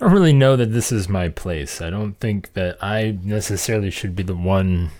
I 0.00 0.06
don't 0.06 0.12
really 0.12 0.32
know 0.32 0.56
that 0.56 0.72
this 0.72 0.90
is 0.90 1.08
my 1.08 1.28
place. 1.28 1.80
I 1.80 1.88
don't 1.88 2.18
think 2.18 2.54
that 2.54 2.82
I 2.82 3.16
necessarily 3.22 3.90
should 3.90 4.16
be 4.16 4.24
the 4.24 4.34
one 4.34 4.90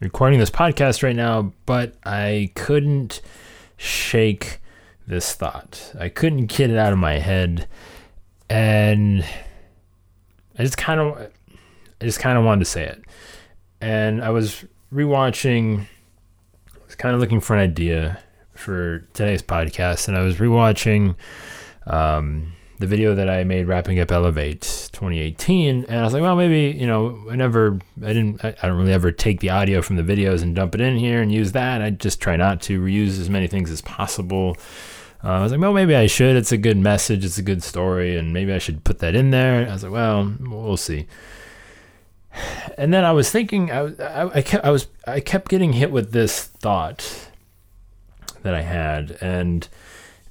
recording 0.00 0.38
this 0.38 0.50
podcast 0.50 1.02
right 1.02 1.14
now, 1.14 1.52
but 1.66 1.94
I 2.06 2.50
couldn't 2.54 3.20
shake 3.76 4.60
this 5.06 5.34
thought. 5.34 5.92
I 6.00 6.08
couldn't 6.08 6.46
get 6.46 6.70
it 6.70 6.78
out 6.78 6.94
of 6.94 6.98
my 6.98 7.18
head. 7.18 7.68
And 8.48 9.26
I 10.58 10.62
just 10.62 10.78
kind 10.78 11.00
of 11.00 11.30
I 12.00 12.04
just 12.04 12.18
kind 12.18 12.38
of 12.38 12.44
wanted 12.44 12.60
to 12.60 12.70
say 12.70 12.84
it. 12.84 13.04
And 13.82 14.24
I 14.24 14.30
was 14.30 14.64
rewatching 14.90 15.80
I 15.80 16.84
was 16.86 16.94
kind 16.94 17.14
of 17.14 17.20
looking 17.20 17.40
for 17.40 17.54
an 17.54 17.60
idea 17.60 18.20
for 18.54 19.00
today's 19.12 19.42
podcast 19.42 20.08
and 20.08 20.16
I 20.16 20.22
was 20.22 20.36
rewatching 20.36 21.14
um 21.86 22.54
the 22.78 22.86
video 22.86 23.14
that 23.14 23.30
I 23.30 23.44
made 23.44 23.68
wrapping 23.68 24.00
up 24.00 24.10
Elevate 24.10 24.62
2018, 24.92 25.84
and 25.88 26.00
I 26.00 26.02
was 26.02 26.12
like, 26.12 26.22
well, 26.22 26.36
maybe 26.36 26.76
you 26.76 26.86
know, 26.86 27.24
I 27.30 27.36
never, 27.36 27.78
I 28.02 28.08
didn't, 28.08 28.44
I, 28.44 28.54
I, 28.62 28.68
don't 28.68 28.76
really 28.76 28.92
ever 28.92 29.12
take 29.12 29.40
the 29.40 29.50
audio 29.50 29.80
from 29.80 29.96
the 29.96 30.02
videos 30.02 30.42
and 30.42 30.54
dump 30.54 30.74
it 30.74 30.80
in 30.80 30.96
here 30.96 31.22
and 31.22 31.32
use 31.32 31.52
that. 31.52 31.82
I 31.82 31.90
just 31.90 32.20
try 32.20 32.36
not 32.36 32.60
to 32.62 32.80
reuse 32.80 33.20
as 33.20 33.30
many 33.30 33.46
things 33.46 33.70
as 33.70 33.80
possible. 33.80 34.56
Uh, 35.22 35.28
I 35.28 35.42
was 35.42 35.52
like, 35.52 35.60
well, 35.60 35.72
maybe 35.72 35.94
I 35.94 36.06
should. 36.06 36.36
It's 36.36 36.52
a 36.52 36.58
good 36.58 36.76
message, 36.76 37.24
it's 37.24 37.38
a 37.38 37.42
good 37.42 37.62
story, 37.62 38.16
and 38.16 38.32
maybe 38.32 38.52
I 38.52 38.58
should 38.58 38.84
put 38.84 38.98
that 38.98 39.14
in 39.14 39.30
there. 39.30 39.68
I 39.68 39.72
was 39.72 39.84
like, 39.84 39.92
well, 39.92 40.34
we'll 40.40 40.76
see. 40.76 41.06
And 42.76 42.92
then 42.92 43.04
I 43.04 43.12
was 43.12 43.30
thinking, 43.30 43.70
I, 43.70 43.94
I, 44.02 44.38
I 44.38 44.42
kept, 44.42 44.64
I 44.64 44.70
was, 44.70 44.88
I 45.06 45.20
kept 45.20 45.48
getting 45.48 45.74
hit 45.74 45.92
with 45.92 46.10
this 46.10 46.42
thought 46.42 47.28
that 48.42 48.54
I 48.54 48.62
had, 48.62 49.16
and 49.20 49.68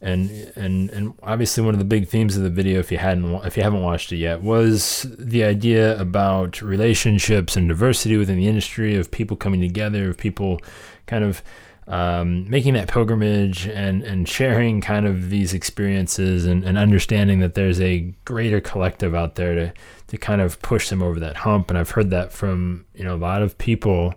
and 0.03 0.29
and 0.55 0.89
and 0.91 1.13
obviously 1.23 1.63
one 1.63 1.73
of 1.73 1.79
the 1.79 1.85
big 1.85 2.07
themes 2.07 2.35
of 2.35 2.43
the 2.43 2.49
video 2.49 2.79
if 2.79 2.91
you 2.91 2.97
hadn't 2.97 3.33
if 3.45 3.55
you 3.55 3.63
haven't 3.63 3.81
watched 3.81 4.11
it 4.11 4.17
yet 4.17 4.41
was 4.41 5.07
the 5.17 5.43
idea 5.43 5.99
about 5.99 6.61
relationships 6.61 7.55
and 7.55 7.69
diversity 7.69 8.17
within 8.17 8.37
the 8.37 8.47
industry 8.47 8.95
of 8.95 9.09
people 9.09 9.37
coming 9.37 9.61
together 9.61 10.09
of 10.09 10.17
people 10.17 10.59
kind 11.07 11.23
of 11.23 11.41
um, 11.87 12.49
making 12.49 12.75
that 12.75 12.87
pilgrimage 12.87 13.67
and 13.67 14.03
and 14.03 14.27
sharing 14.27 14.81
kind 14.81 15.05
of 15.05 15.29
these 15.29 15.53
experiences 15.53 16.45
and, 16.45 16.63
and 16.63 16.77
understanding 16.77 17.39
that 17.39 17.55
there's 17.55 17.81
a 17.81 18.13
greater 18.25 18.61
collective 18.61 19.13
out 19.13 19.35
there 19.35 19.55
to 19.55 19.73
to 20.07 20.17
kind 20.17 20.41
of 20.41 20.61
push 20.61 20.89
them 20.89 21.01
over 21.01 21.19
that 21.19 21.37
hump. 21.37 21.69
And 21.69 21.77
I've 21.77 21.91
heard 21.91 22.09
that 22.11 22.31
from 22.31 22.85
you 22.95 23.03
know 23.03 23.15
a 23.15 23.17
lot 23.17 23.41
of 23.41 23.57
people 23.57 24.13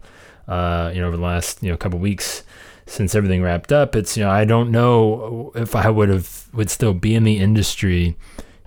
uh, 0.46 0.92
you 0.94 1.00
know 1.00 1.08
over 1.08 1.16
the 1.16 1.22
last 1.22 1.62
you 1.62 1.70
know 1.70 1.76
couple 1.76 1.98
weeks 1.98 2.44
since 2.86 3.14
everything 3.14 3.42
wrapped 3.42 3.72
up, 3.72 3.96
it's 3.96 4.16
you 4.16 4.24
know 4.24 4.30
I 4.30 4.44
don't 4.44 4.70
know 4.70 5.52
if 5.54 5.74
I 5.74 5.90
would 5.90 6.08
have 6.08 6.46
would 6.52 6.70
still 6.70 6.94
be 6.94 7.14
in 7.14 7.24
the 7.24 7.38
industry 7.38 8.16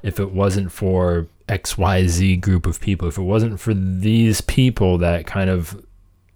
if 0.03 0.19
it 0.19 0.31
wasn't 0.31 0.71
for 0.71 1.27
X 1.47 1.77
Y 1.77 2.05
Z 2.05 2.37
group 2.37 2.65
of 2.65 2.79
people. 2.81 3.07
If 3.07 3.17
it 3.17 3.23
wasn't 3.23 3.59
for 3.59 3.73
these 3.73 4.41
people 4.41 4.97
that 4.99 5.25
kind 5.25 5.49
of 5.49 5.85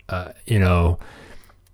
uh, 0.10 0.32
you 0.46 0.60
know 0.60 0.98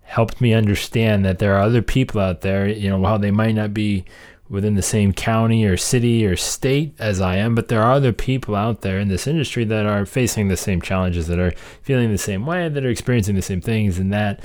helped 0.03 0.41
me 0.41 0.53
understand 0.53 1.23
that 1.23 1.37
there 1.37 1.55
are 1.55 1.61
other 1.61 1.83
people 1.83 2.19
out 2.19 2.41
there. 2.41 2.67
You 2.67 2.89
know 2.89 2.99
while 2.99 3.19
they 3.19 3.31
might 3.31 3.55
not 3.55 3.73
be 3.73 4.05
within 4.49 4.73
the 4.73 4.81
same 4.81 5.13
county 5.13 5.63
or 5.63 5.77
city 5.77 6.25
or 6.25 6.35
state 6.35 6.95
as 6.97 7.21
I 7.21 7.35
am, 7.35 7.53
but 7.53 7.67
there 7.67 7.83
are 7.83 7.93
other 7.93 8.11
people 8.11 8.55
out 8.55 8.81
there 8.81 8.97
in 8.99 9.07
this 9.07 9.27
industry 9.27 9.63
that 9.65 9.85
are 9.85 10.07
facing 10.07 10.47
the 10.47 10.57
same 10.57 10.81
challenges, 10.81 11.27
that 11.27 11.37
are 11.37 11.53
feeling 11.83 12.11
the 12.11 12.17
same 12.17 12.47
way, 12.47 12.67
that 12.67 12.83
are 12.83 12.89
experiencing 12.89 13.35
the 13.35 13.43
same 13.43 13.61
things, 13.61 13.99
and 13.99 14.11
that 14.11 14.39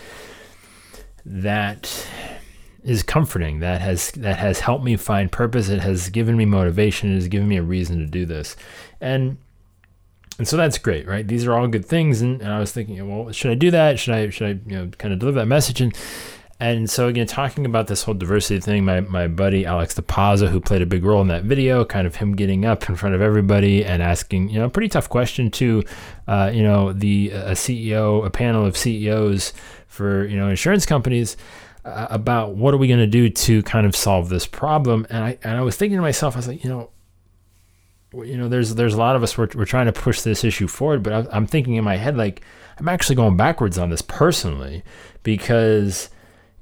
that 1.25 2.07
is 2.83 3.03
comforting 3.03 3.61
that 3.61 3.81
has 3.81 4.11
that 4.13 4.37
has 4.37 4.61
helped 4.61 4.85
me 4.85 4.95
find 4.95 5.33
purpose 5.33 5.71
it 5.71 5.81
has 5.81 6.11
given 6.11 6.37
me 6.37 6.45
motivation 6.45 7.13
it 7.13 7.15
has 7.15 7.29
given 7.29 7.49
me 7.49 7.57
a 7.57 7.63
reason 7.63 7.99
to 7.99 8.07
do 8.07 8.27
this. 8.27 8.57
And 9.01 9.39
and 10.39 10.47
so 10.47 10.57
that's 10.57 10.79
great 10.79 11.07
right? 11.07 11.27
These 11.27 11.47
are 11.47 11.55
all 11.55 11.67
good 11.67 11.87
things 11.87 12.21
and, 12.21 12.43
and 12.43 12.53
i 12.53 12.59
was 12.59 12.73
thinking 12.73 13.09
well 13.09 13.33
should 13.33 13.51
i 13.51 13.55
do 13.55 13.71
that? 13.71 13.99
Should 13.99 14.15
i 14.15 14.29
should 14.29 14.47
i 14.47 14.71
you 14.71 14.77
know 14.77 14.91
kind 14.99 15.15
of 15.15 15.21
deliver 15.21 15.41
that 15.41 15.47
message? 15.47 15.81
And 15.81 15.97
and 16.61 16.89
so 16.89 17.09
again 17.09 17.27
talking 17.27 17.67
about 17.67 17.89
this 17.89 18.05
whole 18.05 18.15
diversity 18.15 18.61
thing 18.61 18.85
my, 18.85 19.01
my 19.01 19.27
buddy 19.27 19.67
alex 19.67 19.95
depaza 19.95 20.49
who 20.49 20.61
played 20.61 20.83
a 20.83 20.87
big 20.87 21.05
role 21.05 21.21
in 21.21 21.29
that 21.29 21.43
video 21.45 21.85
kind 21.85 22.07
of 22.07 22.17
him 22.17 22.37
getting 22.37 22.65
up 22.65 22.89
in 22.89 22.95
front 22.95 23.15
of 23.15 23.21
everybody 23.21 23.85
and 23.85 24.03
asking 24.03 24.49
you 24.49 24.59
know 24.59 24.67
a 24.67 24.71
pretty 24.71 24.89
tough 24.89 25.09
question 25.09 25.51
to 25.51 25.83
uh, 26.29 26.51
you 26.55 26.63
know 26.63 26.93
the 26.93 27.31
a 27.31 27.53
ceo 27.53 28.25
a 28.25 28.31
panel 28.31 28.65
of 28.65 28.77
ceos 28.77 29.53
for 29.95 30.27
you 30.27 30.37
know 30.37 30.49
insurance 30.49 30.85
companies 30.85 31.37
uh, 31.85 32.09
about 32.11 32.55
what 32.57 32.75
are 32.75 32.77
we 32.77 32.89
going 32.89 33.01
to 33.01 33.07
do 33.07 33.29
to 33.29 33.63
kind 33.63 33.87
of 33.87 33.95
solve 33.95 34.29
this 34.29 34.47
problem. 34.47 35.07
And 35.09 35.25
I 35.25 35.39
and 35.43 35.57
I 35.57 35.63
was 35.63 35.77
thinking 35.77 35.97
to 35.97 36.03
myself, 36.03 36.35
I 36.35 36.39
was 36.39 36.49
like, 36.49 36.65
you 36.65 36.71
know, 36.71 36.91
you 38.25 38.37
know, 38.37 38.49
there's 38.49 38.75
there's 38.75 38.95
a 38.95 38.99
lot 38.99 39.17
of 39.17 39.23
us 39.23 39.39
we're, 39.39 39.49
we're 39.55 39.65
trying 39.65 39.87
to 39.87 39.93
push 39.93 40.23
this 40.23 40.45
issue 40.45 40.67
forward, 40.67 41.03
but 41.03 41.13
I, 41.13 41.37
I'm 41.37 41.47
thinking 41.47 41.75
in 41.75 41.85
my 41.85 41.97
head 41.97 42.17
like 42.17 42.43
I'm 42.79 42.89
actually 42.89 43.17
going 43.17 43.37
backwards 43.37 43.79
on 43.79 43.91
this 43.91 44.03
personally 44.03 44.83
because 45.23 46.11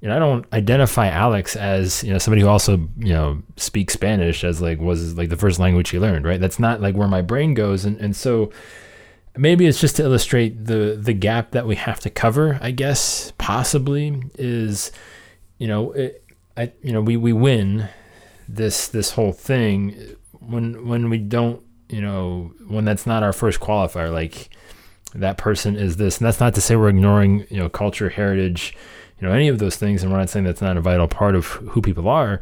you 0.03 0.09
know, 0.09 0.17
I 0.17 0.19
don't 0.19 0.45
identify 0.53 1.07
Alex 1.09 1.55
as 1.55 2.03
you 2.03 2.13
know 2.13 2.19
somebody 2.19 2.43
who 2.43 2.49
also 2.49 2.89
you 2.99 3.13
know 3.13 3.43
speaks 3.57 3.95
Spanish 3.95 4.45
as 4.45 4.61
like 4.61 4.81
was 4.81 5.17
like 5.17 5.29
the 5.29 5.37
first 5.37 5.59
language 5.59 5.91
he 5.91 5.99
learned, 5.99 6.27
right? 6.27 6.41
That's 6.41 6.59
not 6.59 6.81
like 6.81 6.97
where 6.97 7.09
my 7.09 7.23
brain 7.23 7.55
goes, 7.55 7.85
and 7.85 7.97
and 7.99 8.15
so 8.15 8.51
maybe 9.37 9.67
it's 9.67 9.81
just 9.81 9.97
to 9.97 10.03
illustrate 10.03 10.65
the 10.67 10.99
the 11.01 11.13
gap 11.13 11.53
that 11.53 11.67
we 11.67 11.75
have 11.75 12.01
to 12.01 12.11
cover 12.11 12.59
i 12.61 12.71
guess 12.71 13.33
possibly 13.39 14.23
is 14.39 14.93
you 15.59 15.67
know 15.67 15.93
it, 15.93 16.25
I, 16.57 16.73
you 16.83 16.93
know 16.93 17.01
we, 17.01 17.17
we 17.17 17.33
win 17.33 17.89
this 18.49 18.89
this 18.89 19.13
whole 19.13 19.33
thing 19.33 20.17
when 20.41 20.87
when 20.87 21.09
we 21.09 21.19
don't 21.19 21.63
you 21.89 22.01
know 22.01 22.53
when 22.67 22.85
that's 22.85 23.07
not 23.07 23.23
our 23.23 23.33
first 23.33 23.61
qualifier 23.61 24.13
like 24.13 24.51
that 25.15 25.37
person 25.37 25.77
is 25.77 25.97
this. 25.97 26.19
And 26.19 26.27
that's 26.27 26.41
not 26.41 26.55
to 26.55 26.61
say 26.61 26.77
we're 26.77 26.89
ignoring 26.89 27.47
you 27.51 27.59
know 27.59 27.69
culture 27.69 28.09
heritage 28.09 28.75
you 29.21 29.27
know 29.27 29.33
any 29.33 29.49
of 29.49 29.59
those 29.59 29.77
things. 29.77 30.03
And 30.03 30.11
we're 30.11 30.19
not 30.19 30.31
saying 30.31 30.45
that's 30.45 30.63
not 30.63 30.77
a 30.77 30.81
vital 30.81 31.09
part 31.09 31.35
of 31.35 31.47
who 31.47 31.81
people 31.81 32.09
are 32.09 32.41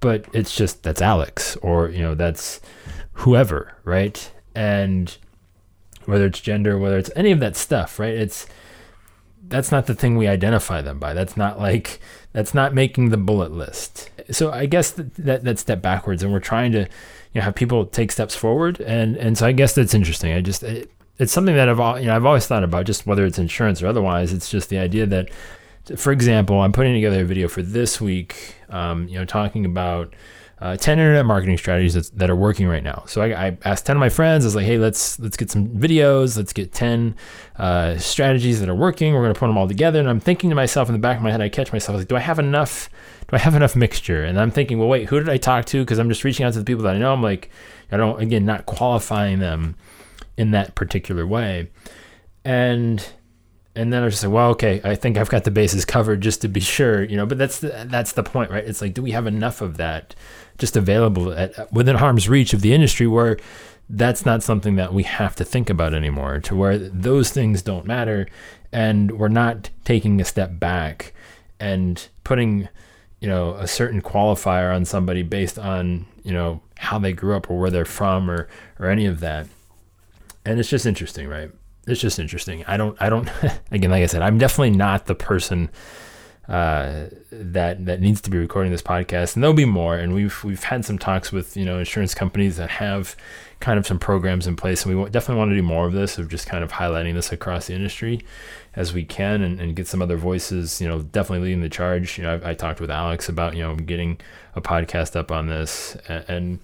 but 0.00 0.26
it's 0.32 0.54
just 0.56 0.82
that's 0.82 1.00
alex 1.00 1.56
or 1.62 1.88
you 1.90 2.02
know 2.02 2.14
that's 2.14 2.60
whoever 3.12 3.76
right? 3.84 4.32
And 4.54 5.16
whether 6.06 6.26
it's 6.26 6.40
gender, 6.40 6.78
whether 6.78 6.98
it's 6.98 7.10
any 7.16 7.30
of 7.30 7.40
that 7.40 7.56
stuff, 7.56 7.98
right? 7.98 8.14
It's 8.14 8.46
that's 9.48 9.70
not 9.70 9.86
the 9.86 9.94
thing 9.94 10.16
we 10.16 10.28
identify 10.28 10.80
them 10.80 10.98
by. 10.98 11.12
That's 11.14 11.36
not 11.36 11.58
like 11.58 12.00
that's 12.32 12.54
not 12.54 12.74
making 12.74 13.10
the 13.10 13.16
bullet 13.16 13.52
list. 13.52 14.10
So 14.30 14.50
I 14.50 14.66
guess 14.66 14.90
that, 14.92 15.14
that 15.16 15.44
that 15.44 15.58
step 15.58 15.82
backwards, 15.82 16.22
and 16.22 16.32
we're 16.32 16.40
trying 16.40 16.72
to 16.72 16.80
you 16.80 16.88
know 17.34 17.42
have 17.42 17.54
people 17.54 17.86
take 17.86 18.12
steps 18.12 18.34
forward, 18.34 18.80
and 18.80 19.16
and 19.16 19.36
so 19.36 19.46
I 19.46 19.52
guess 19.52 19.74
that's 19.74 19.94
interesting. 19.94 20.32
I 20.32 20.40
just 20.40 20.62
it, 20.62 20.90
it's 21.18 21.32
something 21.32 21.54
that 21.54 21.68
I've 21.68 22.00
you 22.00 22.06
know 22.06 22.16
I've 22.16 22.26
always 22.26 22.46
thought 22.46 22.64
about, 22.64 22.86
just 22.86 23.06
whether 23.06 23.26
it's 23.26 23.38
insurance 23.38 23.82
or 23.82 23.86
otherwise. 23.86 24.32
It's 24.32 24.48
just 24.48 24.70
the 24.70 24.78
idea 24.78 25.06
that, 25.06 25.28
for 25.96 26.12
example, 26.12 26.60
I'm 26.60 26.72
putting 26.72 26.94
together 26.94 27.20
a 27.20 27.24
video 27.24 27.48
for 27.48 27.62
this 27.62 28.00
week, 28.00 28.56
um, 28.70 29.08
you 29.08 29.18
know, 29.18 29.24
talking 29.24 29.64
about 29.64 30.14
uh, 30.62 30.76
10 30.76 30.96
internet 30.96 31.26
marketing 31.26 31.58
strategies 31.58 32.10
that 32.10 32.30
are 32.30 32.36
working 32.36 32.68
right 32.68 32.84
now. 32.84 33.02
So 33.08 33.20
I, 33.20 33.46
I, 33.48 33.58
asked 33.64 33.84
10 33.86 33.96
of 33.96 34.00
my 34.00 34.08
friends, 34.08 34.44
I 34.44 34.46
was 34.46 34.54
like, 34.54 34.64
hey, 34.64 34.78
let's 34.78 35.18
let's 35.18 35.36
get 35.36 35.50
some 35.50 35.66
videos, 35.70 36.36
let's 36.36 36.52
get 36.52 36.72
10 36.72 37.16
uh, 37.56 37.98
strategies 37.98 38.60
that 38.60 38.68
are 38.68 38.74
working. 38.74 39.12
We're 39.12 39.22
gonna 39.22 39.34
put 39.34 39.48
them 39.48 39.58
all 39.58 39.66
together. 39.66 39.98
And 39.98 40.08
I'm 40.08 40.20
thinking 40.20 40.50
to 40.50 40.56
myself 40.56 40.88
in 40.88 40.92
the 40.92 41.00
back 41.00 41.16
of 41.16 41.22
my 41.24 41.32
head, 41.32 41.40
I 41.40 41.48
catch 41.48 41.72
myself 41.72 41.96
I 41.96 41.98
like, 41.98 42.08
do 42.08 42.14
I 42.14 42.20
have 42.20 42.38
enough? 42.38 42.88
Do 43.28 43.34
I 43.34 43.40
have 43.40 43.56
enough 43.56 43.74
mixture? 43.74 44.22
And 44.22 44.38
I'm 44.38 44.52
thinking, 44.52 44.78
well, 44.78 44.86
wait, 44.86 45.08
who 45.08 45.18
did 45.18 45.28
I 45.28 45.36
talk 45.36 45.64
to? 45.66 45.82
Because 45.82 45.98
I'm 45.98 46.08
just 46.08 46.22
reaching 46.22 46.46
out 46.46 46.52
to 46.52 46.60
the 46.60 46.64
people 46.64 46.84
that 46.84 46.94
I 46.94 46.98
know. 46.98 47.12
I'm 47.12 47.22
like, 47.22 47.50
I 47.90 47.96
don't 47.96 48.22
again 48.22 48.46
not 48.46 48.64
qualifying 48.66 49.40
them 49.40 49.74
in 50.36 50.52
that 50.52 50.76
particular 50.76 51.26
way. 51.26 51.70
And 52.44 53.04
and 53.74 53.92
then 53.92 54.02
I 54.02 54.04
was 54.04 54.14
just 54.14 54.24
like, 54.24 54.32
well, 54.32 54.50
okay, 54.50 54.80
I 54.84 54.94
think 54.94 55.16
I've 55.16 55.30
got 55.30 55.44
the 55.44 55.50
bases 55.50 55.84
covered 55.84 56.20
just 56.20 56.42
to 56.42 56.48
be 56.48 56.60
sure, 56.60 57.02
you 57.04 57.16
know. 57.16 57.24
But 57.24 57.38
that's 57.38 57.60
the, 57.60 57.86
that's 57.88 58.12
the 58.12 58.22
point, 58.22 58.50
right? 58.50 58.64
It's 58.64 58.82
like, 58.82 58.92
do 58.94 59.02
we 59.02 59.12
have 59.12 59.26
enough 59.26 59.62
of 59.62 59.78
that 59.78 60.14
just 60.58 60.76
available 60.76 61.32
at 61.32 61.72
within 61.72 61.96
harm's 61.96 62.28
reach 62.28 62.52
of 62.52 62.60
the 62.60 62.74
industry 62.74 63.06
where 63.06 63.38
that's 63.88 64.26
not 64.26 64.42
something 64.42 64.76
that 64.76 64.92
we 64.92 65.02
have 65.04 65.34
to 65.36 65.44
think 65.44 65.70
about 65.70 65.94
anymore, 65.94 66.38
to 66.40 66.54
where 66.54 66.78
those 66.78 67.30
things 67.30 67.62
don't 67.62 67.86
matter, 67.86 68.28
and 68.72 69.18
we're 69.18 69.28
not 69.28 69.70
taking 69.84 70.20
a 70.20 70.24
step 70.24 70.58
back 70.58 71.14
and 71.58 72.08
putting, 72.24 72.68
you 73.20 73.28
know, 73.28 73.54
a 73.54 73.66
certain 73.66 74.02
qualifier 74.02 74.74
on 74.74 74.84
somebody 74.84 75.22
based 75.22 75.58
on 75.58 76.06
you 76.22 76.32
know 76.32 76.60
how 76.76 76.98
they 76.98 77.12
grew 77.12 77.36
up 77.36 77.50
or 77.50 77.58
where 77.58 77.70
they're 77.70 77.84
from 77.84 78.30
or 78.30 78.48
or 78.78 78.88
any 78.88 79.06
of 79.06 79.20
that. 79.20 79.46
And 80.44 80.60
it's 80.60 80.68
just 80.68 80.86
interesting, 80.86 81.28
right? 81.28 81.50
It's 81.86 82.00
just 82.00 82.18
interesting. 82.18 82.64
I 82.66 82.76
don't, 82.76 82.96
I 83.00 83.08
don't, 83.08 83.28
again, 83.70 83.90
like 83.90 84.02
I 84.02 84.06
said, 84.06 84.22
I'm 84.22 84.38
definitely 84.38 84.70
not 84.70 85.06
the 85.06 85.14
person 85.14 85.70
uh, 86.48 87.06
that 87.30 87.86
that 87.86 88.00
needs 88.00 88.20
to 88.20 88.30
be 88.30 88.36
recording 88.36 88.72
this 88.72 88.82
podcast, 88.82 89.34
and 89.34 89.42
there'll 89.42 89.54
be 89.54 89.64
more. 89.64 89.96
And 89.96 90.12
we've 90.12 90.42
we've 90.42 90.64
had 90.64 90.84
some 90.84 90.98
talks 90.98 91.30
with 91.30 91.56
you 91.56 91.64
know 91.64 91.78
insurance 91.78 92.14
companies 92.14 92.56
that 92.56 92.68
have 92.68 93.16
kind 93.60 93.78
of 93.78 93.86
some 93.86 93.98
programs 93.98 94.46
in 94.46 94.56
place, 94.56 94.84
and 94.84 94.94
we 94.94 95.10
definitely 95.10 95.38
want 95.38 95.50
to 95.52 95.56
do 95.56 95.62
more 95.62 95.86
of 95.86 95.92
this 95.92 96.18
of 96.18 96.28
just 96.28 96.46
kind 96.46 96.64
of 96.64 96.72
highlighting 96.72 97.14
this 97.14 97.30
across 97.32 97.68
the 97.68 97.74
industry 97.74 98.24
as 98.74 98.92
we 98.92 99.04
can, 99.04 99.42
and, 99.42 99.60
and 99.60 99.76
get 99.76 99.86
some 99.86 100.02
other 100.02 100.16
voices. 100.16 100.80
You 100.80 100.88
know, 100.88 101.02
definitely 101.02 101.46
leading 101.46 101.62
the 101.62 101.68
charge. 101.68 102.18
You 102.18 102.24
know, 102.24 102.40
I, 102.44 102.50
I 102.50 102.54
talked 102.54 102.80
with 102.80 102.90
Alex 102.90 103.28
about 103.28 103.54
you 103.54 103.62
know 103.62 103.76
getting 103.76 104.18
a 104.56 104.60
podcast 104.60 105.14
up 105.14 105.30
on 105.30 105.46
this, 105.46 105.96
and, 106.08 106.24
and 106.28 106.58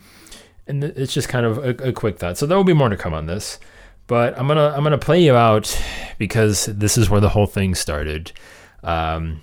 and 0.67 0.85
it's 0.85 1.14
just 1.14 1.29
kind 1.29 1.47
of 1.47 1.59
a, 1.59 1.88
a 1.88 1.93
quick 1.93 2.19
thought. 2.19 2.37
So 2.37 2.47
there 2.47 2.56
will 2.56 2.64
be 2.64 2.75
more 2.75 2.88
to 2.88 2.97
come 2.97 3.14
on 3.14 3.26
this, 3.26 3.61
but 4.08 4.37
I'm 4.37 4.49
gonna 4.49 4.72
I'm 4.75 4.82
gonna 4.82 4.99
play 4.99 5.22
you 5.22 5.37
out 5.37 5.81
because 6.19 6.66
this 6.66 6.99
is 6.99 7.08
where 7.08 7.20
the 7.20 7.28
whole 7.28 7.46
thing 7.46 7.76
started. 7.76 8.32
Um, 8.82 9.43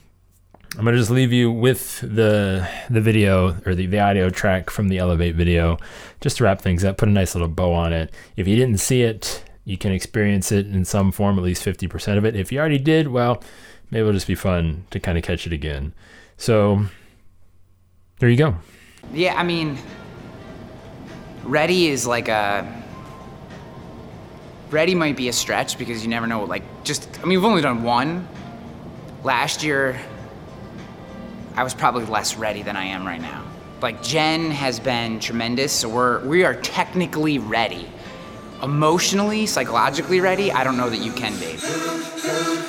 I'm 0.78 0.84
gonna 0.84 0.98
just 0.98 1.12
leave 1.12 1.32
you 1.32 1.50
with 1.52 2.02
the 2.02 2.68
the 2.90 3.00
video 3.00 3.56
or 3.66 3.76
the, 3.76 3.86
the 3.86 4.00
audio 4.00 4.30
track 4.30 4.70
from 4.70 4.90
the 4.90 4.98
Elevate 4.98 5.36
video, 5.36 5.78
just 6.20 6.38
to 6.38 6.44
wrap 6.44 6.62
things 6.62 6.84
up. 6.84 6.98
Put 6.98 7.08
a 7.08 7.12
nice 7.12 7.34
little 7.34 7.48
bow 7.48 7.72
on 7.72 7.94
it. 7.94 8.14
If 8.36 8.48
you 8.48 8.58
didn't 8.58 8.80
see 8.80 9.04
it, 9.04 9.46
you 9.64 9.78
can 9.78 9.94
experience 9.94 10.52
it 10.52 10.68
in 10.68 10.84
some 10.84 11.12
form, 11.12 11.38
at 11.38 11.44
least 11.44 11.64
50% 11.64 12.18
of 12.18 12.26
it. 12.26 12.36
If 12.36 12.52
you 12.52 12.60
already 12.60 12.78
did, 12.78 13.08
well, 13.08 13.42
maybe 13.90 14.02
it'll 14.02 14.14
just 14.14 14.28
be 14.28 14.36
fun 14.36 14.86
to 14.90 15.00
kind 15.00 15.18
of 15.18 15.24
catch 15.24 15.48
it 15.48 15.54
again. 15.54 15.94
So 16.38 16.86
there 18.20 18.30
you 18.30 18.38
go. 18.38 18.56
Yeah, 19.14 19.36
I 19.36 19.44
mean, 19.44 19.78
ready 21.44 21.88
is 21.88 22.08
like 22.08 22.28
a. 22.28 22.84
Ready 24.76 24.94
might 24.94 25.16
be 25.16 25.30
a 25.30 25.34
stretch 25.34 25.78
because 25.78 26.04
you 26.04 26.10
never 26.10 26.28
know. 26.28 26.44
Like, 26.44 26.84
just, 26.84 27.08
I 27.20 27.22
mean, 27.22 27.40
we've 27.40 27.46
only 27.46 27.62
done 27.62 27.82
one. 27.82 28.28
Last 29.24 29.64
year, 29.64 29.98
I 31.56 31.64
was 31.64 31.74
probably 31.74 32.04
less 32.04 32.36
ready 32.36 32.62
than 32.62 32.76
I 32.76 32.84
am 32.84 33.08
right 33.08 33.22
now. 33.22 33.46
Like 33.82 34.04
Jen 34.04 34.52
has 34.52 34.82
been 34.82 35.22
tremendous, 35.22 35.72
so 35.72 35.88
we're 35.88 36.28
we 36.28 36.44
are 36.44 36.56
technically 36.56 37.40
ready. 37.40 37.88
Emotionally, 38.62 39.46
psychologically 39.46 40.20
ready, 40.20 40.52
I 40.52 40.66
don't 40.66 40.76
know 40.76 40.90
that 40.90 41.00
you 41.00 41.14
can 41.14 41.32
be. 41.40 42.65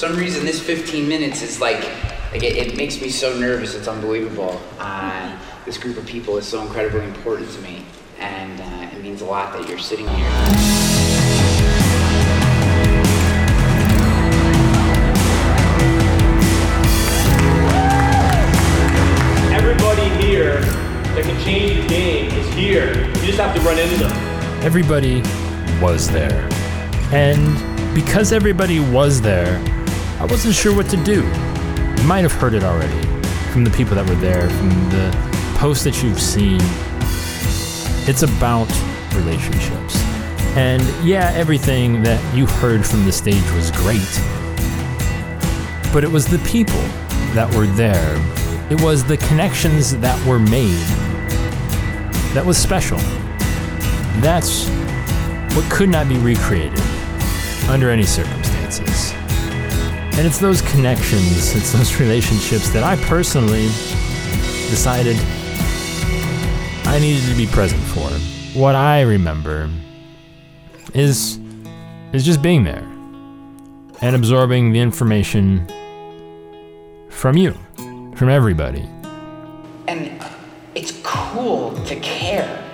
Some 0.00 0.16
reason, 0.16 0.46
this 0.46 0.58
15 0.58 1.06
minutes 1.06 1.42
is 1.42 1.60
like, 1.60 1.82
like 2.32 2.42
it, 2.42 2.56
it 2.56 2.74
makes 2.74 3.02
me 3.02 3.10
so 3.10 3.38
nervous. 3.38 3.74
It's 3.74 3.86
unbelievable. 3.86 4.58
Uh, 4.78 5.38
this 5.66 5.76
group 5.76 5.98
of 5.98 6.06
people 6.06 6.38
is 6.38 6.46
so 6.46 6.62
incredibly 6.62 7.04
important 7.04 7.50
to 7.50 7.60
me, 7.60 7.84
and 8.18 8.58
uh, 8.62 8.96
it 8.96 9.02
means 9.02 9.20
a 9.20 9.26
lot 9.26 9.52
that 9.52 9.68
you're 9.68 9.78
sitting 9.78 10.08
here. 10.08 10.26
Everybody 19.52 20.08
here 20.24 20.62
that 21.12 21.24
can 21.24 21.44
change 21.44 21.82
the 21.82 21.88
game 21.88 22.30
is 22.38 22.54
here. 22.54 23.06
You 23.06 23.26
just 23.26 23.38
have 23.38 23.54
to 23.54 23.60
run 23.60 23.78
into 23.78 23.98
them. 23.98 24.64
Everybody 24.64 25.20
was 25.78 26.10
there. 26.10 26.48
And 27.12 27.94
because 27.94 28.32
everybody 28.32 28.80
was 28.80 29.20
there, 29.20 29.62
I 30.20 30.26
wasn't 30.26 30.54
sure 30.54 30.76
what 30.76 30.90
to 30.90 31.02
do. 31.02 31.22
You 31.22 32.06
might 32.06 32.20
have 32.20 32.32
heard 32.32 32.52
it 32.52 32.62
already 32.62 33.00
from 33.52 33.64
the 33.64 33.70
people 33.70 33.94
that 33.94 34.06
were 34.06 34.16
there, 34.16 34.50
from 34.50 34.68
the 34.90 35.10
posts 35.56 35.82
that 35.84 36.02
you've 36.02 36.20
seen. 36.20 36.60
It's 38.06 38.22
about 38.22 38.70
relationships. 39.14 39.98
And 40.56 40.82
yeah, 41.02 41.32
everything 41.34 42.02
that 42.02 42.22
you 42.34 42.44
heard 42.44 42.86
from 42.86 43.06
the 43.06 43.12
stage 43.12 43.50
was 43.52 43.70
great. 43.70 44.20
But 45.90 46.04
it 46.04 46.10
was 46.10 46.26
the 46.26 46.38
people 46.40 46.82
that 47.32 47.50
were 47.56 47.66
there. 47.66 48.16
It 48.70 48.78
was 48.82 49.02
the 49.02 49.16
connections 49.16 49.96
that 50.00 50.26
were 50.26 50.38
made 50.38 50.86
that 52.34 52.44
was 52.44 52.58
special. 52.58 52.98
That's 54.20 54.68
what 55.56 55.64
could 55.72 55.88
not 55.88 56.10
be 56.10 56.18
recreated 56.18 56.78
under 57.70 57.88
any 57.88 58.04
circumstances. 58.04 59.14
And 60.12 60.26
it's 60.26 60.38
those 60.38 60.60
connections, 60.62 61.54
it's 61.54 61.72
those 61.72 61.98
relationships 61.98 62.70
that 62.70 62.82
I 62.82 62.96
personally 63.04 63.68
decided 64.68 65.16
I 66.84 66.98
needed 66.98 67.28
to 67.30 67.36
be 67.36 67.46
present 67.46 67.82
for. 67.82 68.08
What 68.58 68.74
I 68.74 69.02
remember 69.02 69.70
is 70.92 71.38
is 72.12 72.24
just 72.24 72.42
being 72.42 72.64
there 72.64 72.86
and 74.02 74.16
absorbing 74.16 74.72
the 74.72 74.80
information 74.80 75.66
from 77.10 77.36
you, 77.36 77.56
from 78.16 78.28
everybody. 78.28 78.88
And 79.86 80.22
it's 80.74 80.92
cool 81.02 81.74
to 81.84 81.96
care. 82.00 82.64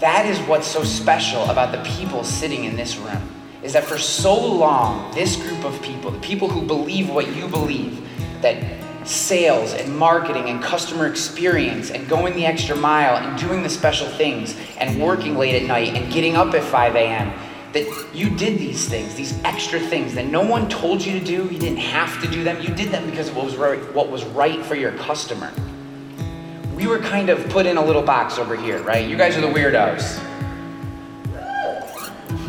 That 0.00 0.26
is 0.26 0.38
what's 0.48 0.66
so 0.66 0.82
special 0.82 1.44
about 1.44 1.70
the 1.70 1.82
people 1.96 2.24
sitting 2.24 2.64
in 2.64 2.74
this 2.76 2.96
room. 2.96 3.41
Is 3.62 3.74
that 3.74 3.84
for 3.84 3.98
so 3.98 4.34
long, 4.34 5.14
this 5.14 5.36
group 5.36 5.64
of 5.64 5.80
people, 5.82 6.10
the 6.10 6.20
people 6.20 6.48
who 6.48 6.62
believe 6.62 7.10
what 7.10 7.34
you 7.34 7.48
believe, 7.48 8.06
that 8.42 8.56
sales 9.06 9.72
and 9.72 9.96
marketing 9.96 10.48
and 10.48 10.62
customer 10.62 11.06
experience 11.06 11.90
and 11.90 12.08
going 12.08 12.34
the 12.34 12.46
extra 12.46 12.76
mile 12.76 13.16
and 13.16 13.38
doing 13.38 13.62
the 13.62 13.70
special 13.70 14.08
things 14.08 14.56
and 14.78 15.00
working 15.00 15.36
late 15.36 15.60
at 15.60 15.66
night 15.66 15.94
and 15.94 16.12
getting 16.12 16.36
up 16.36 16.54
at 16.54 16.62
5 16.62 16.96
a.m., 16.96 17.32
that 17.72 18.06
you 18.12 18.28
did 18.36 18.58
these 18.58 18.86
things, 18.86 19.14
these 19.14 19.42
extra 19.44 19.80
things 19.80 20.14
that 20.14 20.26
no 20.26 20.44
one 20.44 20.68
told 20.68 21.02
you 21.02 21.18
to 21.18 21.24
do. 21.24 21.44
You 21.44 21.58
didn't 21.58 21.78
have 21.78 22.20
to 22.20 22.28
do 22.28 22.44
them. 22.44 22.60
You 22.60 22.74
did 22.74 22.90
them 22.90 23.08
because 23.08 23.28
of 23.28 23.36
what 23.36 23.46
was 23.46 23.56
right, 23.56 23.80
what 23.94 24.10
was 24.10 24.24
right 24.24 24.62
for 24.62 24.74
your 24.74 24.92
customer 24.92 25.50
we 26.82 26.88
were 26.88 26.98
kind 26.98 27.28
of 27.28 27.48
put 27.50 27.64
in 27.64 27.76
a 27.76 27.84
little 27.84 28.02
box 28.02 28.38
over 28.38 28.56
here, 28.56 28.82
right? 28.82 29.08
You 29.08 29.16
guys 29.16 29.36
are 29.36 29.40
the 29.40 29.46
weirdos. 29.46 30.18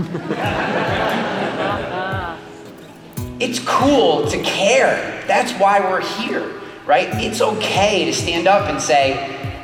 it's 3.39 3.59
cool 3.59 4.27
to 4.27 4.41
care. 4.41 5.23
That's 5.27 5.51
why 5.59 5.81
we're 5.81 6.01
here, 6.01 6.59
right? 6.87 7.09
It's 7.23 7.41
okay 7.41 8.05
to 8.05 8.13
stand 8.13 8.47
up 8.47 8.67
and 8.69 8.81
say, 8.81 9.13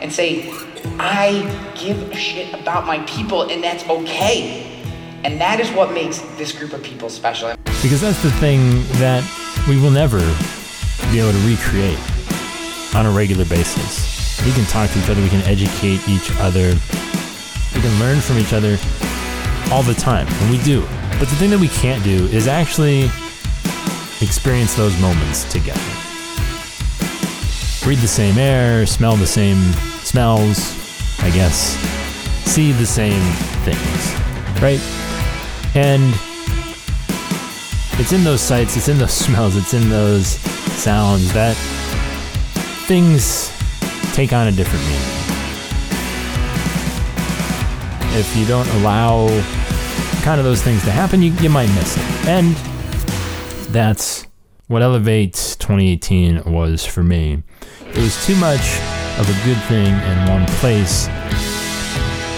and 0.02 0.14
say, 0.14 0.54
I 1.00 1.74
give 1.82 2.12
a 2.12 2.16
shit 2.16 2.54
about 2.54 2.86
my 2.86 3.00
people, 3.06 3.50
and 3.50 3.64
that's 3.64 3.84
okay. 3.90 4.84
And 5.24 5.42
that 5.42 5.60
is 5.60 5.72
what 5.72 5.94
makes 5.94 6.20
this 6.38 6.52
group 6.52 6.74
of 6.74 6.84
people 6.84 7.10
special. 7.10 7.56
Because 7.82 8.02
that's 8.02 8.22
the 8.22 8.30
thing 8.34 8.84
that 9.00 9.24
we 9.68 9.82
will 9.82 9.90
never 9.90 10.20
be 11.12 11.20
able 11.20 11.32
to 11.32 11.48
recreate 11.48 11.98
on 12.94 13.08
a 13.08 13.12
regular 13.12 13.46
basis. 13.46 14.46
We 14.46 14.52
can 14.52 14.66
talk 14.66 14.92
to 14.92 15.00
each 15.00 15.10
other, 15.10 15.24
we 15.24 15.30
can 15.30 15.42
educate 15.42 16.08
each 16.08 16.30
other, 16.38 16.76
we 17.74 17.82
can 17.82 18.00
learn 18.00 18.20
from 18.20 18.38
each 18.38 18.54
other 18.54 18.78
all 19.72 19.84
the 19.84 19.94
time, 19.94 20.28
and 20.28 20.52
we 20.52 20.58
do. 20.64 20.82
But 21.20 21.28
the 21.30 21.36
thing 21.36 21.50
that 21.52 21.60
we 21.60 21.68
can't 21.68 22.04
do 22.04 22.26
is 22.28 22.48
actually 22.48 23.06
experience 24.22 24.76
those 24.76 25.00
moments 25.00 25.50
together. 25.52 25.80
Breathe 27.84 28.02
the 28.02 28.08
same 28.08 28.38
air, 28.38 28.86
smell 28.86 29.16
the 29.16 29.28
same 29.28 29.58
smells, 30.04 30.76
I 31.20 31.30
guess, 31.32 31.76
see 32.46 32.72
the 32.72 32.86
same 32.86 33.22
things, 33.64 34.62
right? 34.62 34.82
And 35.76 36.14
it's 38.00 38.12
in 38.12 38.24
those 38.24 38.42
sights, 38.42 38.76
it's 38.76 38.88
in 38.88 38.98
those 38.98 39.14
smells, 39.26 39.56
it's 39.56 39.74
in 39.74 39.90
those 39.90 40.28
sounds 40.82 41.32
that 41.34 41.56
things 42.88 43.52
take 44.14 44.34
on 44.34 44.48
a 44.48 44.52
different 44.52 44.84
meaning. 44.86 45.19
If 48.20 48.36
you 48.36 48.46
don't 48.46 48.68
allow 48.82 49.30
kind 50.24 50.42
of 50.42 50.44
those 50.44 50.62
things 50.62 50.84
to 50.84 50.92
happen, 50.92 51.22
you, 51.22 51.32
you 51.36 51.50
might 51.50 51.70
miss 51.70 51.96
it. 51.96 52.28
And 52.28 52.54
that's 53.72 54.28
what 54.68 54.82
Elevate 54.82 55.56
2018 55.58 56.44
was 56.44 56.86
for 56.86 57.02
me. 57.02 57.42
It 57.88 57.98
was 57.98 58.26
too 58.26 58.36
much 58.36 58.60
of 59.18 59.30
a 59.30 59.46
good 59.46 59.58
thing 59.70 59.88
in 59.88 60.30
one 60.30 60.46
place. 60.60 61.08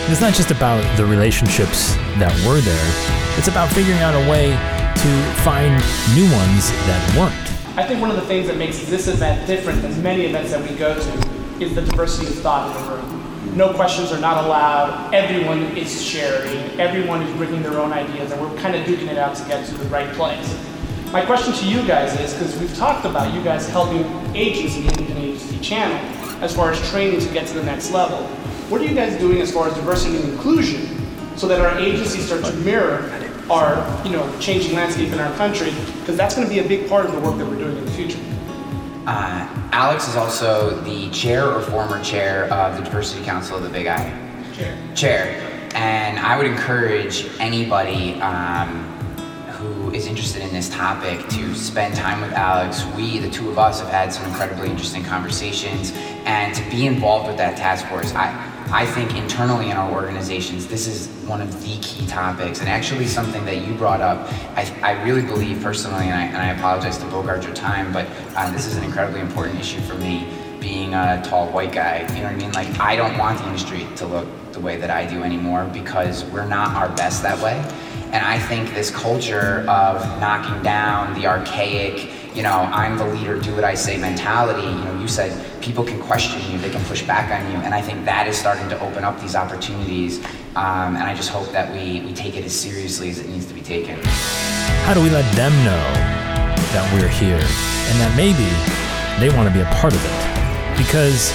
It's 0.08 0.22
not 0.22 0.36
just 0.36 0.52
about 0.52 0.86
the 0.98 1.06
relationships 1.06 1.96
that 2.20 2.32
were 2.46 2.62
there, 2.62 3.38
it's 3.40 3.48
about 3.48 3.72
figuring 3.72 4.02
out 4.02 4.14
a 4.14 4.30
way 4.30 4.52
to 4.52 5.42
find 5.42 5.74
new 6.14 6.30
ones 6.32 6.70
that 6.86 7.16
weren't. 7.18 7.76
I 7.76 7.88
think 7.88 8.02
one 8.02 8.12
of 8.12 8.18
the 8.18 8.28
things 8.28 8.46
that 8.46 8.58
makes 8.58 8.86
this 8.86 9.08
event 9.08 9.48
different 9.48 9.82
than 9.82 10.04
many 10.04 10.26
events 10.26 10.52
that 10.52 10.62
we 10.62 10.76
go 10.78 10.94
to 10.94 11.30
is 11.60 11.74
the 11.74 11.82
diversity 11.82 12.28
of 12.28 12.36
thought 12.36 12.68
in 12.68 12.84
the 12.84 12.92
room. 12.92 13.31
No 13.56 13.74
questions 13.74 14.12
are 14.12 14.20
not 14.20 14.46
allowed. 14.46 15.14
Everyone 15.14 15.76
is 15.76 16.02
sharing. 16.02 16.80
Everyone 16.80 17.22
is 17.22 17.36
bringing 17.36 17.64
their 17.64 17.80
own 17.80 17.92
ideas, 17.92 18.32
and 18.32 18.40
we're 18.40 18.56
kind 18.62 18.76
of 18.76 18.86
duking 18.86 19.08
it 19.08 19.18
out 19.18 19.36
to 19.36 19.44
get 19.46 19.66
to 19.68 19.74
the 19.74 19.86
right 19.86 20.10
place. 20.14 20.58
My 21.12 21.26
question 21.26 21.54
to 21.54 21.68
you 21.68 21.86
guys 21.86 22.18
is 22.20 22.34
because 22.34 22.58
we've 22.60 22.76
talked 22.78 23.06
about 23.06 23.34
you 23.34 23.44
guys 23.44 23.68
helping 23.68 24.06
agents 24.36 24.78
in 24.78 24.84
the 24.84 24.90
Independent 24.90 25.26
Agency 25.26 25.60
channel 25.60 25.98
as 26.42 26.56
far 26.56 26.72
as 26.72 26.90
training 26.92 27.20
to 27.20 27.34
get 27.34 27.48
to 27.48 27.54
the 27.56 27.64
next 27.64 27.92
level. 27.92 28.26
What 28.70 28.80
are 28.80 28.86
you 28.86 28.96
guys 28.96 29.20
doing 29.20 29.42
as 29.42 29.52
far 29.52 29.68
as 29.68 29.74
diversity 29.74 30.16
and 30.18 30.30
inclusion 30.30 30.88
so 31.36 31.48
that 31.48 31.60
our 31.60 31.78
agencies 31.78 32.28
start 32.28 32.46
to 32.46 32.54
mirror 32.58 33.12
our, 33.50 34.06
you 34.06 34.12
know, 34.12 34.40
changing 34.40 34.76
landscape 34.76 35.12
in 35.12 35.20
our 35.20 35.36
country? 35.36 35.72
Because 36.00 36.16
that's 36.16 36.36
going 36.36 36.48
to 36.48 36.54
be 36.54 36.60
a 36.60 36.68
big 36.68 36.88
part 36.88 37.06
of 37.06 37.12
the 37.12 37.20
work 37.20 37.38
that 37.38 37.46
we're 37.46 37.58
doing 37.58 37.76
in 37.76 37.86
the 37.86 37.92
future. 37.92 38.20
Uh, 39.08 39.48
Alex 39.72 40.08
is 40.08 40.16
also 40.16 40.80
the 40.82 41.10
chair 41.10 41.50
or 41.50 41.62
former 41.62 42.04
chair 42.04 42.46
of 42.54 42.78
the 42.78 42.84
Diversity 42.84 43.24
Council 43.26 43.58
of 43.58 43.64
the 43.64 43.70
Big 43.70 43.88
I. 43.88 44.10
Chair. 44.54 44.78
Chair. 44.96 45.70
And 45.74 46.20
I 46.20 46.38
would 46.38 46.46
encourage 46.46 47.28
anybody 47.40 48.22
um, 48.22 48.84
who 49.54 49.92
is 49.92 50.06
interested 50.06 50.44
in 50.44 50.54
this 50.54 50.70
topic 50.70 51.28
to 51.30 51.56
spend 51.56 51.96
time 51.96 52.22
with 52.22 52.34
Alex. 52.34 52.86
We, 52.96 53.18
the 53.18 53.30
two 53.30 53.50
of 53.50 53.58
us, 53.58 53.80
have 53.80 53.90
had 53.90 54.14
some 54.14 54.26
incredibly 54.26 54.70
interesting 54.70 55.04
conversations, 55.04 55.94
and 56.26 56.54
to 56.54 56.70
be 56.70 56.86
involved 56.86 57.28
with 57.28 57.38
that 57.38 57.58
task 57.58 57.88
force. 57.88 58.14
I, 58.14 58.51
I 58.74 58.86
think 58.86 59.16
internally 59.18 59.70
in 59.70 59.76
our 59.76 59.92
organizations, 59.92 60.66
this 60.66 60.88
is 60.88 61.10
one 61.28 61.42
of 61.42 61.62
the 61.62 61.78
key 61.82 62.08
topics, 62.08 62.62
and 62.62 62.70
actually 62.70 63.06
something 63.06 63.44
that 63.44 63.68
you 63.68 63.74
brought 63.74 64.00
up. 64.00 64.32
I, 64.56 64.74
I 64.82 65.04
really 65.04 65.24
believe 65.24 65.62
personally, 65.62 66.06
and 66.06 66.14
I, 66.14 66.24
and 66.24 66.38
I 66.38 66.52
apologize 66.52 66.98
to 67.00 67.06
bogart 67.08 67.44
your 67.44 67.54
time, 67.54 67.92
but 67.92 68.08
uh, 68.38 68.50
this 68.52 68.66
is 68.68 68.78
an 68.78 68.86
incredibly 68.86 69.20
important 69.20 69.60
issue 69.60 69.82
for 69.82 69.96
me, 69.96 70.26
being 70.62 70.94
a 70.94 71.22
tall 71.26 71.50
white 71.52 71.74
guy. 71.74 72.08
You 72.16 72.22
know 72.22 72.30
what 72.30 72.32
I 72.32 72.36
mean? 72.36 72.54
Like, 72.54 72.80
I 72.80 72.96
don't 72.96 73.18
want 73.18 73.40
the 73.40 73.48
industry 73.48 73.88
to 73.98 74.06
look 74.06 74.28
the 74.54 74.62
way 74.62 74.78
that 74.78 74.90
I 74.90 75.06
do 75.06 75.22
anymore 75.22 75.70
because 75.74 76.24
we're 76.26 76.48
not 76.48 76.74
our 76.76 76.96
best 76.96 77.24
that 77.24 77.44
way. 77.44 77.58
And 78.14 78.26
I 78.26 78.40
think 78.40 78.74
this 78.74 78.90
culture 78.90 79.66
of 79.68 80.02
knocking 80.22 80.64
down 80.64 81.14
the 81.20 81.28
archaic, 81.28 82.10
you 82.34 82.44
know, 82.44 82.70
I'm 82.72 82.98
the 82.98 83.06
leader, 83.06 83.38
do 83.38 83.54
what 83.54 83.66
I 83.66 83.74
say 83.74 83.98
mentality, 83.98 84.66
you 84.66 84.86
know, 84.86 84.98
you 85.00 85.10
said 85.10 85.32
people 85.62 85.84
can 85.84 86.00
question 86.02 86.42
you, 86.52 86.58
they 86.58 86.70
can 86.70 86.84
push 86.86 87.04
back 87.04 87.32
on 87.32 87.52
you. 87.52 87.58
And 87.60 87.74
I 87.74 87.82
think 87.82 88.06
that 88.06 88.28
is 88.28 88.38
starting 88.38 88.68
to 88.70 88.80
open 88.82 89.04
up 89.04 89.20
these 89.22 89.36
opportunities. 89.36 90.20
Um, 90.56 90.96
and 90.98 91.04
I 91.04 91.14
just 91.14 91.30
hope 91.30 91.52
that 91.52 91.72
we, 91.74 92.02
we 92.02 92.14
take 92.14 92.36
it 92.36 92.44
as 92.44 92.58
seriously 92.58 93.10
as 93.10 93.20
it 93.20 93.30
needs 93.30 93.46
to 93.46 93.54
be 93.54 93.62
taken. 93.62 93.98
How 94.84 94.94
do 94.94 95.02
we 95.02 95.10
let 95.10 95.30
them 95.36 95.54
know 95.64 95.86
that 96.74 96.84
we're 96.94 97.08
here 97.08 97.40
and 97.40 97.96
that 98.02 98.14
maybe 98.18 98.50
they 99.20 99.36
want 99.36 99.48
to 99.48 99.54
be 99.54 99.62
a 99.62 99.70
part 99.76 99.94
of 99.94 100.02
it? 100.04 100.78
Because 100.78 101.32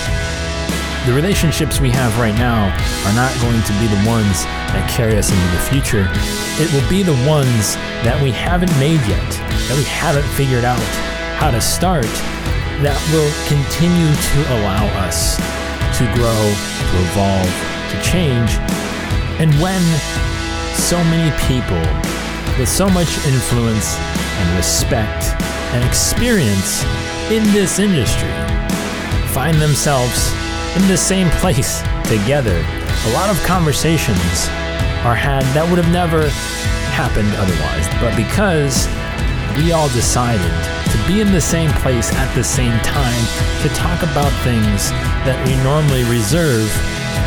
the 1.06 1.14
relationships 1.14 1.78
we 1.80 1.90
have 1.90 2.18
right 2.18 2.35
now 2.35 2.66
are 3.06 3.14
not 3.14 3.30
going 3.40 3.62
to 3.62 3.73
be 3.78 3.87
the 3.87 4.02
ones 4.02 4.42
that 4.75 4.90
carry 4.90 5.16
us 5.16 5.30
into 5.30 5.49
the 5.54 5.62
future. 5.71 6.11
It 6.59 6.66
will 6.75 6.87
be 6.90 7.02
the 7.04 7.14
ones 7.25 7.76
that 8.02 8.21
we 8.21 8.33
haven't 8.33 8.75
made 8.80 9.00
yet, 9.06 9.30
that 9.71 9.76
we 9.78 9.85
haven't 9.85 10.26
figured 10.35 10.64
out 10.64 10.83
how 11.38 11.52
to 11.52 11.61
start, 11.61 12.11
that 12.85 13.00
will 13.09 13.33
continue 13.49 14.12
to 14.12 14.38
allow 14.61 14.85
us 15.09 15.40
to 15.97 16.04
grow, 16.12 16.42
to 16.92 16.97
evolve, 17.09 17.49
to 17.88 17.97
change. 18.04 18.61
And 19.40 19.49
when 19.64 19.80
so 20.76 21.00
many 21.09 21.33
people 21.49 21.80
with 22.61 22.68
so 22.68 22.88
much 22.88 23.09
influence 23.25 23.97
and 23.97 24.56
respect 24.56 25.33
and 25.73 25.85
experience 25.85 26.85
in 27.33 27.42
this 27.56 27.78
industry 27.78 28.28
find 29.33 29.56
themselves 29.56 30.33
in 30.76 30.87
the 30.88 30.97
same 30.97 31.30
place 31.40 31.80
together, 32.04 32.61
a 33.09 33.12
lot 33.12 33.30
of 33.30 33.42
conversations 33.45 34.49
are 35.00 35.14
had 35.16 35.45
that 35.56 35.64
would 35.71 35.78
have 35.78 35.92
never 35.92 36.28
happened 36.92 37.33
otherwise. 37.40 37.88
But 38.00 38.16
because 38.16 38.85
we 39.57 39.73
all 39.73 39.89
decided 39.89 40.53
to 40.93 40.99
be 41.07 41.21
in 41.21 41.33
the 41.33 41.41
same 41.41 41.71
place 41.81 42.13
at 42.15 42.33
the 42.35 42.45
same 42.45 42.79
time 42.81 43.25
to 43.63 43.69
talk 43.71 44.03
about 44.03 44.31
things 44.45 44.91
that 45.25 45.37
we 45.47 45.57
normally 45.65 46.05
reserve 46.05 46.69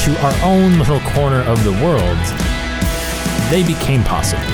to 0.06 0.14
our 0.22 0.36
own 0.44 0.78
little 0.78 1.00
corner 1.12 1.42
of 1.50 1.64
the 1.64 1.74
world, 1.84 2.22
they 3.50 3.64
became 3.66 4.04
possible. 4.04 4.46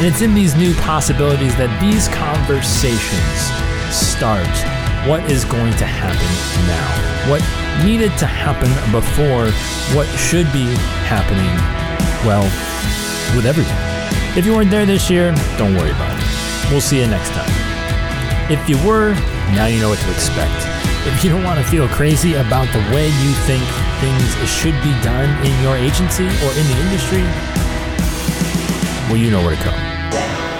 And 0.00 0.06
it's 0.06 0.22
in 0.22 0.32
these 0.32 0.56
new 0.56 0.74
possibilities 0.76 1.54
that 1.56 1.68
these 1.80 2.08
conversations 2.08 3.38
start. 3.92 4.48
What 5.06 5.30
is 5.30 5.44
going 5.44 5.72
to 5.76 5.84
happen 5.84 6.30
now? 6.64 6.88
What 7.30 7.44
needed 7.84 8.16
to 8.18 8.26
happen 8.26 8.70
before 8.92 9.52
what 9.94 10.08
should 10.18 10.50
be 10.52 10.64
happening, 11.04 11.52
well, 12.26 12.44
with 13.36 13.44
everyone. 13.44 13.76
If 14.36 14.46
you 14.46 14.54
weren't 14.54 14.70
there 14.70 14.86
this 14.86 15.10
year, 15.10 15.34
don't 15.58 15.74
worry 15.76 15.90
about 15.90 16.08
it. 16.08 16.09
We'll 16.70 16.80
see 16.80 17.00
you 17.00 17.08
next 17.08 17.30
time. 17.30 17.50
If 18.48 18.68
you 18.68 18.78
were, 18.86 19.14
now 19.58 19.66
you 19.66 19.80
know 19.80 19.88
what 19.88 19.98
to 19.98 20.10
expect. 20.12 20.54
If 21.02 21.24
you 21.24 21.30
don't 21.30 21.42
want 21.42 21.58
to 21.58 21.66
feel 21.66 21.88
crazy 21.88 22.34
about 22.34 22.70
the 22.70 22.78
way 22.94 23.10
you 23.10 23.32
think 23.42 23.66
things 23.98 24.22
should 24.46 24.78
be 24.86 24.94
done 25.02 25.26
in 25.44 25.50
your 25.66 25.74
agency 25.74 26.30
or 26.46 26.50
in 26.54 26.62
the 26.70 26.78
industry, 26.86 27.26
well, 29.10 29.18
you 29.18 29.32
know 29.32 29.42
where 29.42 29.56
to 29.56 29.62
come. 29.62 29.74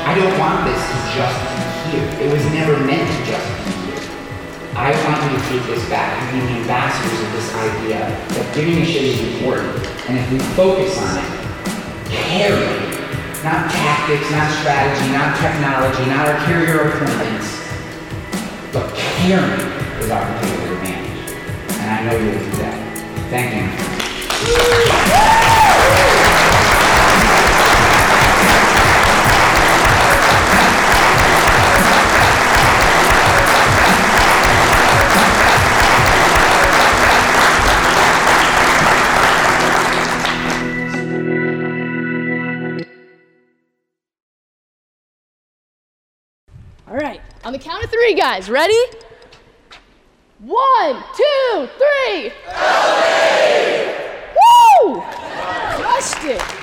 I 0.02 0.18
don't 0.18 0.34
want 0.34 0.66
this 0.66 0.82
to 0.82 0.98
just 1.14 1.38
be 1.86 1.94
here. 1.94 2.26
It 2.26 2.32
was 2.32 2.42
never 2.50 2.74
meant 2.82 3.06
to 3.06 3.30
just 3.30 3.46
be 3.62 3.94
here. 3.94 4.02
I 4.74 4.90
want 5.06 5.22
you 5.22 5.38
to 5.38 5.44
take 5.46 5.62
this 5.70 5.88
back 5.88 6.10
and 6.18 6.40
be 6.40 6.54
the 6.54 6.60
ambassadors 6.62 7.20
of 7.22 7.30
this 7.38 7.54
idea 7.54 8.00
that 8.34 8.54
giving 8.56 8.82
a 8.82 8.84
shit 8.84 9.14
is 9.14 9.20
important. 9.34 9.78
And 10.10 10.18
if 10.18 10.26
we 10.32 10.40
focus 10.58 10.98
on 10.98 11.22
it, 11.22 11.30
caring, 12.10 12.89
not 13.42 13.70
tactics, 13.70 14.30
not 14.30 14.50
strategy, 14.60 15.12
not 15.12 15.36
technology, 15.40 16.04
not 16.10 16.28
our 16.28 16.36
carrier 16.44 16.90
appointments, 16.90 17.58
but 18.72 18.94
caring 18.94 19.60
is 20.00 20.10
our 20.10 20.26
particular 20.34 20.74
advantage. 20.74 21.32
And 21.80 21.90
I 21.90 22.04
know 22.04 22.18
you'll 22.18 22.38
do 22.38 22.50
that. 22.58 22.76
Thank 23.30 23.54
you. 25.44 25.49
Three, 48.00 48.14
guys. 48.14 48.48
Ready? 48.48 48.80
One, 50.38 51.04
two, 51.16 51.68
three. 51.76 52.32
Woo! 54.38 55.02
Crushed 55.02 56.24
it. 56.24 56.59